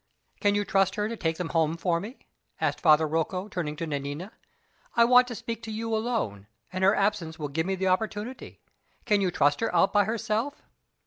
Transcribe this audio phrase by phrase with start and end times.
[0.39, 2.25] "Can you trust her to take them home for me?"
[2.59, 4.31] asked Father Rocco, turning to Nanina.
[4.95, 8.61] "I want to speak to you alone, and her absence will give me the opportunity.
[9.05, 10.63] Can you trust her out by herself?"